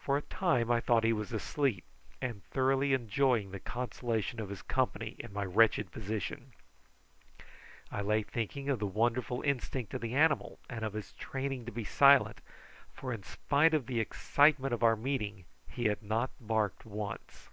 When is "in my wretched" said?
5.20-5.92